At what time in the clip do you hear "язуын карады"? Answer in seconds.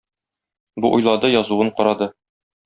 1.35-2.09